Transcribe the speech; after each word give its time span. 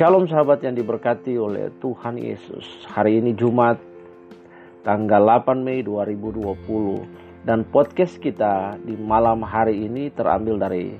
Shalom 0.00 0.24
sahabat 0.24 0.64
yang 0.64 0.72
diberkati 0.72 1.36
oleh 1.36 1.68
Tuhan 1.76 2.16
Yesus. 2.16 2.64
Hari 2.88 3.20
ini 3.20 3.36
Jumat 3.36 3.76
tanggal 4.80 5.20
8 5.44 5.60
Mei 5.60 5.84
2020 5.84 7.44
dan 7.44 7.68
podcast 7.68 8.16
kita 8.16 8.80
di 8.80 8.96
malam 8.96 9.44
hari 9.44 9.84
ini 9.84 10.08
terambil 10.08 10.56
dari 10.56 10.96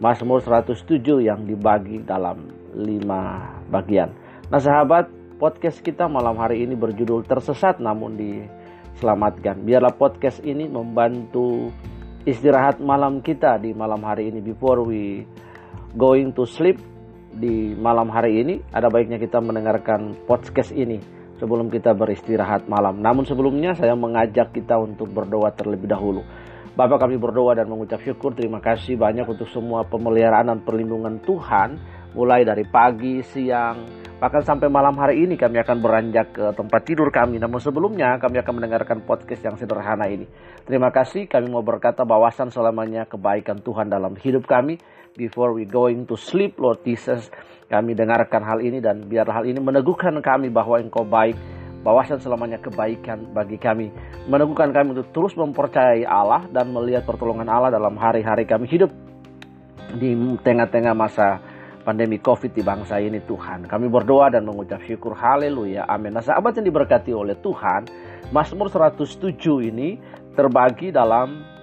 Mazmur 0.00 0.40
107 0.40 0.80
yang 1.20 1.44
dibagi 1.44 2.00
dalam 2.00 2.48
5 2.72 3.68
bagian. 3.68 4.16
Nah 4.48 4.64
sahabat, 4.64 5.12
podcast 5.36 5.84
kita 5.84 6.08
malam 6.08 6.40
hari 6.40 6.64
ini 6.64 6.72
berjudul 6.72 7.28
Tersesat 7.28 7.84
namun 7.84 8.16
diselamatkan. 8.16 9.60
Biarlah 9.60 9.92
podcast 9.92 10.40
ini 10.40 10.64
membantu 10.64 11.68
istirahat 12.24 12.80
malam 12.80 13.20
kita 13.20 13.60
di 13.60 13.76
malam 13.76 14.00
hari 14.08 14.32
ini 14.32 14.40
before 14.40 14.80
we 14.80 15.28
going 16.00 16.32
to 16.32 16.48
sleep 16.48 16.80
di 17.38 17.78
malam 17.78 18.10
hari 18.10 18.42
ini 18.42 18.58
ada 18.74 18.90
baiknya 18.90 19.16
kita 19.22 19.38
mendengarkan 19.38 20.18
podcast 20.26 20.74
ini 20.74 20.98
sebelum 21.38 21.70
kita 21.70 21.94
beristirahat 21.94 22.66
malam. 22.66 22.98
Namun 22.98 23.22
sebelumnya 23.22 23.78
saya 23.78 23.94
mengajak 23.94 24.50
kita 24.50 24.74
untuk 24.74 25.14
berdoa 25.14 25.54
terlebih 25.54 25.86
dahulu. 25.86 26.26
Bapak 26.74 27.06
kami 27.06 27.18
berdoa 27.18 27.58
dan 27.58 27.70
mengucap 27.70 28.02
syukur 28.02 28.34
terima 28.34 28.62
kasih 28.62 28.98
banyak 28.98 29.26
untuk 29.26 29.50
semua 29.50 29.82
pemeliharaan 29.86 30.50
dan 30.50 30.60
perlindungan 30.62 31.18
Tuhan 31.22 31.78
mulai 32.14 32.46
dari 32.46 32.62
pagi, 32.66 33.18
siang, 33.22 33.82
bahkan 34.22 34.42
sampai 34.42 34.70
malam 34.70 34.94
hari 34.98 35.26
ini 35.26 35.34
kami 35.34 35.58
akan 35.58 35.76
beranjak 35.78 36.34
ke 36.34 36.44
tempat 36.54 36.80
tidur 36.86 37.10
kami. 37.10 37.42
Namun 37.42 37.58
sebelumnya 37.58 38.18
kami 38.22 38.42
akan 38.42 38.52
mendengarkan 38.62 39.02
podcast 39.02 39.42
yang 39.42 39.58
sederhana 39.58 40.06
ini. 40.06 40.26
Terima 40.66 40.94
kasih 40.94 41.26
kami 41.26 41.50
mau 41.50 41.66
berkata 41.66 42.06
bawasan 42.06 42.50
selamanya 42.54 43.06
kebaikan 43.10 43.58
Tuhan 43.62 43.90
dalam 43.90 44.14
hidup 44.18 44.46
kami 44.46 44.78
before 45.16 45.54
we 45.54 45.64
going 45.64 46.04
to 46.04 46.18
sleep, 46.18 46.58
Lord 46.58 46.82
Jesus. 46.82 47.30
Kami 47.68 47.92
dengarkan 47.92 48.40
hal 48.44 48.64
ini 48.64 48.80
dan 48.80 49.04
biar 49.04 49.28
hal 49.28 49.44
ini 49.44 49.60
meneguhkan 49.60 50.16
kami 50.24 50.48
bahwa 50.48 50.80
Engkau 50.80 51.04
baik, 51.04 51.36
bawasan 51.84 52.16
selamanya 52.16 52.56
kebaikan 52.58 53.28
bagi 53.36 53.60
kami. 53.60 53.92
Meneguhkan 54.24 54.72
kami 54.72 54.96
untuk 54.96 55.12
terus 55.12 55.36
mempercayai 55.36 56.08
Allah 56.08 56.48
dan 56.48 56.72
melihat 56.72 57.04
pertolongan 57.04 57.48
Allah 57.48 57.70
dalam 57.72 57.94
hari-hari 58.00 58.48
kami 58.48 58.68
hidup 58.68 58.88
di 60.00 60.16
tengah-tengah 60.44 60.92
masa 60.96 61.40
pandemi 61.88 62.20
COVID 62.20 62.52
di 62.52 62.60
bangsa 62.60 63.00
ini 63.00 63.20
Tuhan. 63.24 63.64
Kami 63.64 63.88
berdoa 63.88 64.28
dan 64.28 64.44
mengucap 64.44 64.84
syukur 64.84 65.16
haleluya. 65.16 65.88
Amin. 65.88 66.12
Nah 66.12 66.20
sahabat 66.20 66.60
yang 66.60 66.68
diberkati 66.68 67.16
oleh 67.16 67.36
Tuhan, 67.40 67.88
Mazmur 68.28 68.68
107 68.68 69.32
ini 69.72 69.96
terbagi 70.36 70.92
dalam 70.92 71.57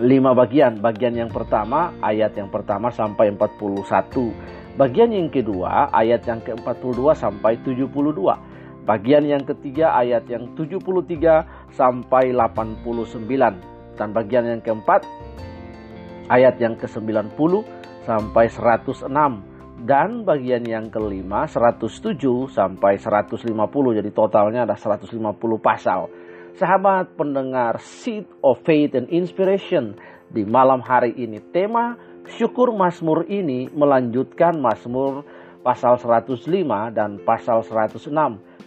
lima 0.00 0.32
bagian. 0.32 0.80
Bagian 0.80 1.12
yang 1.12 1.28
pertama, 1.28 1.92
ayat 2.00 2.32
yang 2.38 2.48
pertama 2.48 2.88
sampai 2.88 3.28
41. 3.34 4.32
Bagian 4.80 5.12
yang 5.12 5.28
kedua, 5.28 5.92
ayat 5.92 6.24
yang 6.24 6.40
ke-42 6.40 7.12
sampai 7.12 7.60
72. 7.60 7.92
Bagian 8.88 9.24
yang 9.28 9.44
ketiga, 9.44 9.92
ayat 9.92 10.24
yang 10.32 10.48
73 10.56 11.44
sampai 11.76 12.32
89. 12.32 13.28
Dan 13.92 14.08
bagian 14.16 14.48
yang 14.48 14.64
keempat, 14.64 15.04
ayat 16.32 16.56
yang 16.56 16.72
ke-90 16.80 17.52
sampai 18.08 18.48
106 18.48 19.06
dan 19.82 20.22
bagian 20.22 20.62
yang 20.62 20.86
kelima 20.94 21.44
107 21.44 22.14
sampai 22.54 22.98
150 22.98 23.50
jadi 23.98 24.10
totalnya 24.14 24.62
ada 24.62 24.78
150 24.78 25.18
pasal 25.58 26.06
sahabat 26.56 27.16
pendengar 27.16 27.80
Seed 27.80 28.28
of 28.44 28.60
Faith 28.64 28.92
and 28.92 29.08
Inspiration 29.08 29.96
di 30.28 30.44
malam 30.44 30.84
hari 30.84 31.16
ini. 31.16 31.40
Tema 31.52 31.96
syukur 32.36 32.72
Mazmur 32.76 33.24
ini 33.28 33.68
melanjutkan 33.72 34.60
Mazmur 34.60 35.24
pasal 35.64 35.96
105 35.96 36.44
dan 36.92 37.22
pasal 37.22 37.64
106. 37.64 38.12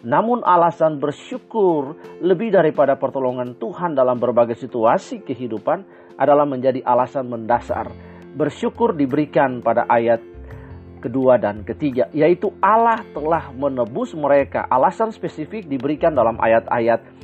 Namun 0.06 0.46
alasan 0.46 1.02
bersyukur 1.02 1.98
lebih 2.22 2.54
daripada 2.54 2.94
pertolongan 2.94 3.58
Tuhan 3.58 3.98
dalam 3.98 4.22
berbagai 4.22 4.58
situasi 4.58 5.26
kehidupan 5.26 5.82
adalah 6.18 6.46
menjadi 6.46 6.82
alasan 6.86 7.26
mendasar. 7.30 7.90
Bersyukur 8.36 8.94
diberikan 8.94 9.66
pada 9.66 9.88
ayat 9.90 10.22
kedua 11.02 11.38
dan 11.38 11.62
ketiga, 11.62 12.10
yaitu 12.14 12.50
Allah 12.62 13.02
telah 13.14 13.54
menebus 13.54 14.14
mereka. 14.18 14.66
Alasan 14.70 15.14
spesifik 15.14 15.70
diberikan 15.70 16.14
dalam 16.14 16.38
ayat-ayat 16.42 17.16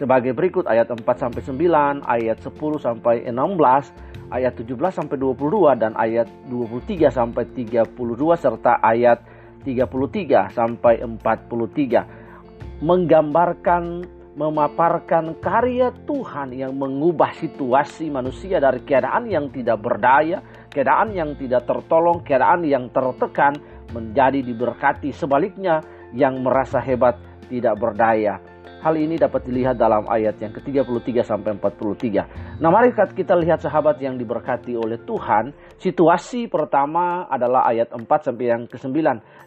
sebagai 0.00 0.32
berikut 0.32 0.64
ayat 0.64 0.88
4 0.88 1.04
sampai 1.04 1.44
9, 1.44 2.08
ayat 2.08 2.40
10 2.40 2.56
sampai 2.80 3.28
16, 3.28 4.32
ayat 4.32 4.56
17 4.56 4.96
sampai 4.96 5.16
22 5.20 5.76
dan 5.76 5.92
ayat 5.92 6.24
23 6.48 7.12
sampai 7.12 7.44
32 7.52 7.92
serta 8.40 8.80
ayat 8.80 9.20
33 9.60 10.56
sampai 10.56 11.04
43 11.04 12.80
menggambarkan 12.80 14.08
memaparkan 14.40 15.36
karya 15.36 15.92
Tuhan 16.08 16.56
yang 16.56 16.72
mengubah 16.72 17.36
situasi 17.36 18.08
manusia 18.08 18.56
dari 18.56 18.80
keadaan 18.86 19.28
yang 19.28 19.52
tidak 19.52 19.84
berdaya, 19.84 20.40
keadaan 20.72 21.12
yang 21.12 21.36
tidak 21.36 21.68
tertolong, 21.68 22.24
keadaan 22.24 22.64
yang 22.64 22.88
tertekan 22.88 23.58
menjadi 23.92 24.40
diberkati 24.40 25.12
sebaliknya 25.12 25.84
yang 26.16 26.40
merasa 26.40 26.80
hebat 26.80 27.20
tidak 27.52 27.76
berdaya. 27.76 28.38
Hal 28.80 28.96
ini 28.96 29.20
dapat 29.20 29.44
dilihat 29.44 29.76
dalam 29.76 30.08
ayat 30.08 30.40
yang 30.40 30.56
ke-33 30.56 31.20
sampai 31.20 31.52
43. 31.52 32.64
Nah, 32.64 32.72
mari 32.72 32.96
kita 32.96 33.36
lihat 33.36 33.60
sahabat 33.60 34.00
yang 34.00 34.16
diberkati 34.16 34.72
oleh 34.72 34.96
Tuhan. 35.04 35.52
Situasi 35.76 36.48
pertama 36.48 37.28
adalah 37.28 37.68
ayat 37.68 37.92
4 37.92 38.08
sampai 38.08 38.46
yang 38.48 38.64
ke-9. 38.64 38.96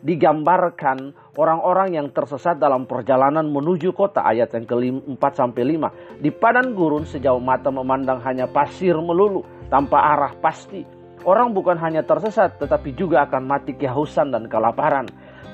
Digambarkan 0.06 1.18
orang-orang 1.34 1.98
yang 1.98 2.14
tersesat 2.14 2.62
dalam 2.62 2.86
perjalanan 2.86 3.50
menuju 3.50 3.90
kota 3.98 4.22
ayat 4.22 4.54
yang 4.54 4.70
ke-4 4.70 5.24
sampai 5.34 5.82
5. 5.82 6.22
Di 6.22 6.30
padang 6.30 6.78
gurun 6.78 7.10
sejauh 7.10 7.42
mata 7.42 7.74
memandang 7.74 8.22
hanya 8.22 8.46
pasir 8.46 8.94
melulu 9.02 9.42
tanpa 9.74 10.14
arah 10.14 10.38
pasti. 10.38 10.86
Orang 11.26 11.58
bukan 11.58 11.80
hanya 11.82 12.06
tersesat 12.06 12.62
tetapi 12.62 12.94
juga 12.94 13.26
akan 13.26 13.50
mati 13.50 13.74
kehausan 13.74 14.30
dan 14.30 14.46
kelaparan. 14.46 15.10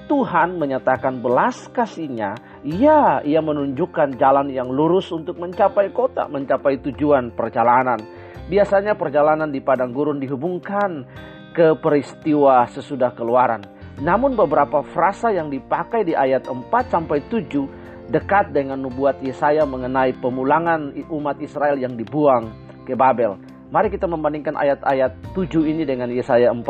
Tuhan 0.09 0.57
menyatakan 0.57 1.22
belas 1.22 1.69
kasihnya, 1.69 2.33
ya 2.66 3.22
ia 3.22 3.41
menunjukkan 3.45 4.17
jalan 4.17 4.50
yang 4.50 4.73
lurus 4.73 5.13
untuk 5.13 5.38
mencapai 5.38 5.94
kota, 5.94 6.25
mencapai 6.25 6.81
tujuan 6.81 7.29
perjalanan. 7.38 8.01
Biasanya 8.50 8.97
perjalanan 8.97 9.53
di 9.53 9.61
padang 9.61 9.94
gurun 9.94 10.17
dihubungkan 10.17 11.05
ke 11.53 11.77
peristiwa 11.77 12.66
sesudah 12.66 13.13
keluaran. 13.13 13.61
Namun 14.01 14.33
beberapa 14.33 14.81
frasa 14.81 15.29
yang 15.29 15.53
dipakai 15.53 16.07
di 16.07 16.17
ayat 16.17 16.50
4 16.50 16.66
sampai 16.89 17.21
7 17.29 18.09
dekat 18.09 18.50
dengan 18.50 18.81
nubuat 18.81 19.21
Yesaya 19.21 19.69
mengenai 19.69 20.17
pemulangan 20.17 20.97
umat 21.13 21.38
Israel 21.44 21.77
yang 21.77 21.94
dibuang 21.94 22.50
ke 22.89 22.97
Babel. 22.97 23.38
Mari 23.69 23.94
kita 23.94 24.09
membandingkan 24.09 24.57
ayat-ayat 24.57 25.38
7 25.38 25.61
ini 25.69 25.85
dengan 25.85 26.09
Yesaya 26.09 26.50
40 26.50 26.66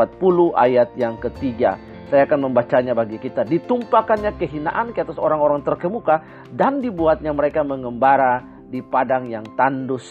ayat 0.51 0.91
yang 0.99 1.15
ketiga. 1.15 1.79
Saya 2.09 2.25
akan 2.25 2.49
membacanya 2.49 2.97
bagi 2.97 3.21
kita. 3.21 3.45
Ditumpahkannya 3.45 4.33
kehinaan 4.41 4.97
ke 4.97 5.05
atas 5.05 5.21
orang-orang 5.21 5.61
terkemuka 5.61 6.25
dan 6.49 6.81
dibuatnya 6.81 7.29
mereka 7.37 7.61
mengembara 7.61 8.41
di 8.65 8.81
padang 8.81 9.29
yang 9.29 9.45
tandus 9.53 10.05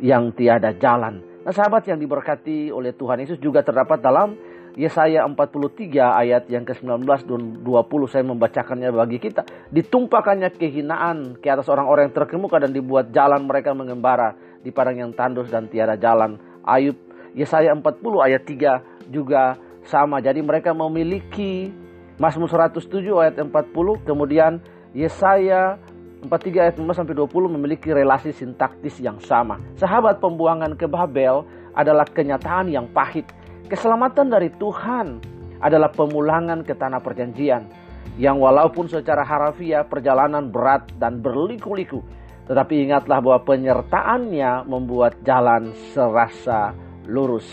yang 0.00 0.32
tiada 0.32 0.72
jalan. 0.72 1.20
Nah 1.44 1.52
sahabat 1.52 1.84
yang 1.92 2.00
diberkati 2.00 2.72
oleh 2.72 2.96
Tuhan 2.96 3.20
Yesus 3.20 3.36
juga 3.36 3.60
terdapat 3.60 4.00
dalam 4.00 4.32
Yesaya 4.78 5.26
43 5.26 5.90
ayat 5.98 6.46
yang 6.48 6.62
ke-19 6.62 7.04
dan 7.04 7.42
20 7.66 8.12
saya 8.12 8.24
membacakannya 8.24 8.88
bagi 8.88 9.18
kita. 9.20 9.44
Ditumpahkannya 9.68 10.54
kehinaan 10.56 11.36
ke 11.42 11.52
atas 11.52 11.68
orang-orang 11.68 12.08
yang 12.08 12.16
terkemuka 12.16 12.62
dan 12.62 12.72
dibuat 12.72 13.12
jalan 13.12 13.44
mereka 13.44 13.76
mengembara 13.76 14.32
di 14.64 14.72
padang 14.72 15.02
yang 15.04 15.12
tandus 15.12 15.52
dan 15.52 15.68
tiada 15.68 16.00
jalan. 16.00 16.40
Ayub 16.64 16.96
Yesaya 17.36 17.76
40 17.76 17.84
ayat 18.24 18.42
3 18.46 19.12
juga 19.12 19.67
sama. 19.88 20.20
Jadi 20.20 20.44
mereka 20.44 20.76
memiliki 20.76 21.72
Mazmur 22.20 22.52
107 22.52 22.92
ayat 23.18 23.40
40, 23.40 24.04
kemudian 24.04 24.60
Yesaya 24.92 25.80
43 26.22 26.64
ayat 26.66 26.76
5 26.76 26.98
sampai 26.98 27.14
20 27.14 27.56
memiliki 27.56 27.94
relasi 27.94 28.34
sintaktis 28.34 28.98
yang 28.98 29.16
sama. 29.22 29.56
Sahabat 29.78 30.18
pembuangan 30.18 30.74
ke 30.74 30.90
Babel 30.90 31.46
adalah 31.72 32.04
kenyataan 32.04 32.68
yang 32.74 32.90
pahit. 32.90 33.30
Keselamatan 33.70 34.26
dari 34.26 34.50
Tuhan 34.58 35.22
adalah 35.62 35.94
pemulangan 35.94 36.66
ke 36.66 36.74
tanah 36.74 36.98
perjanjian 36.98 37.70
yang 38.18 38.42
walaupun 38.42 38.90
secara 38.90 39.22
harafiah 39.22 39.86
perjalanan 39.86 40.50
berat 40.50 40.90
dan 40.98 41.22
berliku-liku, 41.22 42.02
tetapi 42.50 42.90
ingatlah 42.90 43.22
bahwa 43.22 43.46
penyertaannya 43.46 44.66
membuat 44.66 45.22
jalan 45.22 45.70
serasa 45.94 46.74
lurus. 47.06 47.46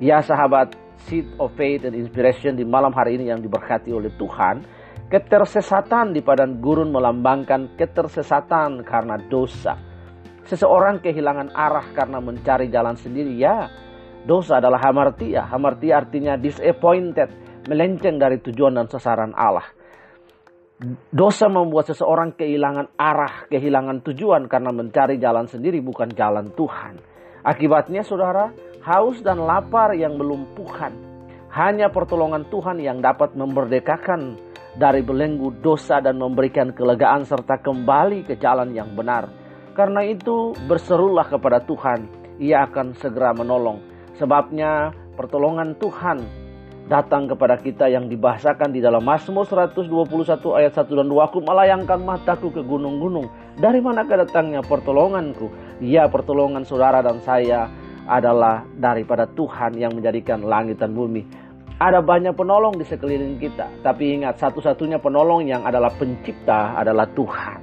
Ya 0.00 0.24
sahabat, 0.24 0.72
seed 1.06 1.26
of 1.38 1.52
faith 1.58 1.86
and 1.86 1.94
inspiration 1.96 2.54
di 2.54 2.64
malam 2.66 2.94
hari 2.94 3.18
ini 3.18 3.30
yang 3.30 3.42
diberkati 3.42 3.90
oleh 3.90 4.10
Tuhan. 4.16 4.62
Ketersesatan 5.12 6.16
di 6.16 6.24
padang 6.24 6.56
gurun 6.62 6.88
melambangkan 6.88 7.76
ketersesatan 7.76 8.80
karena 8.80 9.20
dosa. 9.28 9.76
Seseorang 10.48 11.04
kehilangan 11.04 11.52
arah 11.52 11.86
karena 11.92 12.18
mencari 12.18 12.72
jalan 12.72 12.96
sendiri. 12.96 13.36
Ya, 13.36 13.68
dosa 14.24 14.58
adalah 14.58 14.80
hamartia. 14.80 15.44
Hamartia 15.46 16.00
artinya 16.00 16.40
disappointed, 16.40 17.28
melenceng 17.68 18.16
dari 18.16 18.40
tujuan 18.40 18.72
dan 18.72 18.88
sasaran 18.88 19.36
Allah. 19.36 19.68
Dosa 21.12 21.46
membuat 21.46 21.92
seseorang 21.92 22.34
kehilangan 22.34 22.96
arah, 22.98 23.46
kehilangan 23.46 24.02
tujuan 24.02 24.50
karena 24.50 24.74
mencari 24.74 25.20
jalan 25.20 25.46
sendiri 25.46 25.78
bukan 25.78 26.10
jalan 26.10 26.50
Tuhan. 26.56 26.98
Akibatnya 27.42 28.02
saudara, 28.06 28.50
haus 28.82 29.22
dan 29.22 29.38
lapar 29.42 29.94
yang 29.94 30.18
melumpuhkan. 30.18 30.94
Hanya 31.52 31.92
pertolongan 31.92 32.48
Tuhan 32.48 32.80
yang 32.80 32.98
dapat 32.98 33.36
memerdekakan 33.38 34.40
dari 34.76 35.04
belenggu 35.04 35.52
dosa 35.60 36.00
dan 36.00 36.16
memberikan 36.16 36.72
kelegaan 36.72 37.28
serta 37.28 37.60
kembali 37.60 38.24
ke 38.24 38.40
jalan 38.40 38.72
yang 38.72 38.90
benar. 38.96 39.28
Karena 39.72 40.04
itu 40.04 40.56
berserulah 40.68 41.28
kepada 41.28 41.60
Tuhan, 41.64 42.08
ia 42.40 42.64
akan 42.68 42.96
segera 42.96 43.36
menolong. 43.36 43.80
Sebabnya 44.16 44.92
pertolongan 45.16 45.76
Tuhan 45.76 46.42
datang 46.88 47.30
kepada 47.30 47.56
kita 47.60 47.88
yang 47.88 48.10
dibahasakan 48.10 48.74
di 48.74 48.82
dalam 48.82 49.04
Mazmur 49.06 49.46
121 49.46 49.88
ayat 50.58 50.72
1 50.74 50.98
dan 50.98 51.06
2 51.08 51.28
aku 51.30 51.38
melayangkan 51.40 52.00
mataku 52.02 52.50
ke 52.50 52.60
gunung-gunung 52.60 53.30
dari 53.56 53.78
mana 53.78 54.02
datangnya 54.02 54.60
pertolonganku 54.66 55.48
ya 55.78 56.10
pertolongan 56.10 56.66
saudara 56.66 57.00
dan 57.00 57.22
saya 57.22 57.70
adalah 58.06 58.66
daripada 58.76 59.28
Tuhan 59.30 59.78
yang 59.78 59.94
menjadikan 59.94 60.42
langit 60.42 60.78
dan 60.78 60.94
bumi. 60.94 61.22
Ada 61.82 61.98
banyak 61.98 62.38
penolong 62.38 62.78
di 62.78 62.86
sekeliling 62.86 63.42
kita 63.42 63.82
tapi 63.82 64.18
ingat 64.18 64.38
satu-satunya 64.38 65.02
penolong 65.02 65.46
yang 65.46 65.66
adalah 65.66 65.90
pencipta 65.94 66.78
adalah 66.78 67.10
Tuhan. 67.10 67.58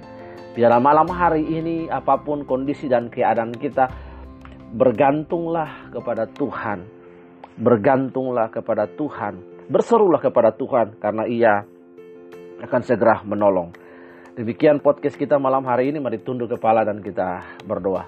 Di 0.59 0.65
malam 0.65 1.07
hari 1.07 1.45
ini 1.45 1.87
apa 1.87 2.19
pun 2.19 2.43
kondisi 2.43 2.91
dan 2.91 3.07
keadaan 3.07 3.55
kita 3.55 3.87
bergantunglah 4.75 5.89
kepada 5.93 6.27
Tuhan. 6.29 6.99
Bergantunglah 7.59 8.47
kepada 8.51 8.87
Tuhan, 8.87 9.67
berserulah 9.67 10.19
kepada 10.23 10.55
Tuhan 10.55 10.95
karena 10.99 11.23
ia 11.27 11.53
akan 12.63 12.81
segera 12.83 13.19
menolong. 13.23 13.71
Demikian 14.39 14.79
podcast 14.79 15.19
kita 15.19 15.35
malam 15.35 15.67
hari 15.67 15.91
ini, 15.91 15.99
mari 15.99 16.23
tunduk 16.23 16.55
kepala 16.55 16.87
dan 16.87 17.03
kita 17.03 17.59
berdoa. 17.67 18.07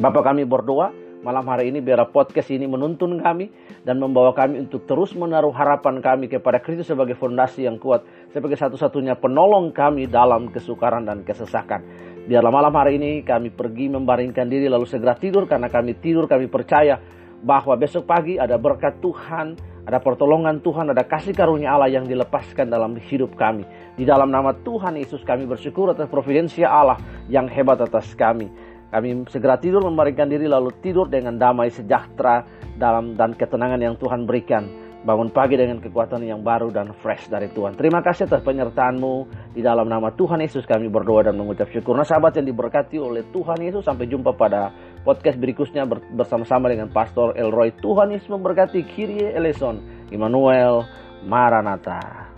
Bapak 0.00 0.32
kami 0.32 0.48
berdoa, 0.48 0.88
malam 1.20 1.44
hari 1.52 1.68
ini 1.68 1.84
biar 1.84 2.08
podcast 2.08 2.48
ini 2.48 2.64
menuntun 2.64 3.20
kami 3.20 3.52
dan 3.84 4.00
membawa 4.00 4.32
kami 4.32 4.64
untuk 4.64 4.88
terus 4.88 5.12
menaruh 5.12 5.52
harapan 5.52 6.00
kami 6.00 6.32
kepada 6.32 6.60
Kristus 6.64 6.88
sebagai 6.88 7.12
fondasi 7.12 7.68
yang 7.68 7.76
kuat, 7.76 8.04
sebagai 8.32 8.56
satu-satunya 8.56 9.20
penolong 9.20 9.72
kami 9.76 10.08
dalam 10.08 10.48
kesukaran 10.48 11.04
dan 11.04 11.20
kesesakan. 11.20 11.84
Biarlah 12.24 12.52
malam 12.52 12.72
hari 12.72 12.96
ini 12.96 13.20
kami 13.20 13.52
pergi 13.52 13.92
membaringkan 13.92 14.48
diri 14.48 14.68
lalu 14.68 14.88
segera 14.88 15.12
tidur 15.16 15.44
karena 15.44 15.68
kami 15.68 15.96
tidur 16.00 16.24
kami 16.24 16.48
percaya 16.48 16.96
bahwa 17.40 17.72
besok 17.76 18.04
pagi 18.04 18.36
ada 18.36 18.60
berkat 18.60 19.00
Tuhan, 19.00 19.56
ada 19.88 19.96
pertolongan 20.00 20.60
Tuhan, 20.60 20.92
ada 20.92 21.04
kasih 21.04 21.32
karunia 21.32 21.72
Allah 21.72 21.88
yang 21.88 22.04
dilepaskan 22.04 22.68
dalam 22.68 22.96
hidup 23.00 23.32
kami. 23.36 23.64
Di 23.96 24.04
dalam 24.04 24.28
nama 24.28 24.52
Tuhan 24.52 24.96
Yesus 25.00 25.24
kami 25.24 25.48
bersyukur 25.48 25.92
atas 25.92 26.08
providensia 26.08 26.68
Allah 26.68 27.00
yang 27.32 27.48
hebat 27.48 27.80
atas 27.80 28.12
kami. 28.12 28.52
Kami 28.90 29.30
segera 29.30 29.54
tidur 29.56 29.86
memberikan 29.86 30.26
diri 30.26 30.50
lalu 30.50 30.74
tidur 30.82 31.06
dengan 31.06 31.38
damai 31.38 31.70
sejahtera 31.70 32.42
dalam 32.74 33.14
dan 33.14 33.38
ketenangan 33.38 33.78
yang 33.78 33.94
Tuhan 33.94 34.26
berikan. 34.26 34.66
Bangun 35.00 35.32
pagi 35.32 35.56
dengan 35.56 35.80
kekuatan 35.80 36.20
yang 36.28 36.44
baru 36.44 36.68
dan 36.68 36.92
fresh 36.92 37.32
dari 37.32 37.48
Tuhan. 37.48 37.72
Terima 37.72 38.04
kasih 38.04 38.28
atas 38.28 38.44
penyertaanmu. 38.44 39.14
Di 39.56 39.64
dalam 39.64 39.88
nama 39.88 40.12
Tuhan 40.12 40.44
Yesus 40.44 40.68
kami 40.68 40.92
berdoa 40.92 41.24
dan 41.24 41.40
mengucap 41.40 41.72
syukur. 41.72 41.96
Nah 41.96 42.04
sahabat 42.04 42.36
yang 42.36 42.44
diberkati 42.52 43.00
oleh 43.00 43.24
Tuhan 43.32 43.64
Yesus. 43.64 43.88
Sampai 43.88 44.12
jumpa 44.12 44.36
pada 44.36 44.68
podcast 45.00 45.40
berikutnya 45.40 45.88
bersama-sama 45.88 46.68
dengan 46.68 46.92
Pastor 46.92 47.32
Elroy. 47.32 47.72
Tuhan 47.80 48.12
Yesus 48.12 48.28
memberkati 48.28 48.84
Kyrie 48.92 49.32
eleison. 49.32 49.80
Immanuel 50.12 50.84
Maranatha. 51.24 52.28